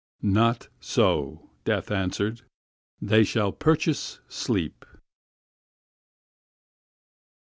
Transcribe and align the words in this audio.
"Not 0.23 0.67
so," 0.79 1.51
Death 1.63 1.91
answered, 1.91 2.41
"they 2.99 3.23
shall 3.23 3.51
purchase 3.51 4.19
sleep." 4.27 4.83